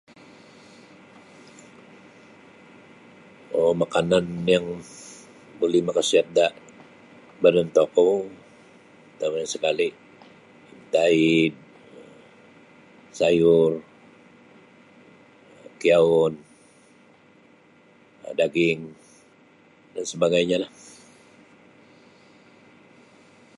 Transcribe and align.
um 3.59 3.73
Makanan 3.81 4.25
yang 4.53 4.65
buli 5.59 5.79
makasiat 5.87 6.27
da 6.37 6.47
badan 7.41 7.67
tokou 7.77 8.13
pertama 9.09 9.39
sekali 9.53 9.87
intaid, 10.77 11.53
sayur, 13.19 13.71
kiyaun, 15.79 16.33
daging 18.39 18.79
dan 19.93 20.05
sebagainya 20.11 20.57
lah. 20.63 20.71